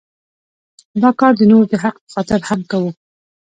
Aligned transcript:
دا 1.01 1.09
کار 1.19 1.33
د 1.37 1.41
نورو 1.51 1.65
د 1.71 1.73
حق 1.83 1.95
په 2.03 2.09
خاطر 2.13 2.39
هم 2.49 2.59
کوو. 2.71 2.89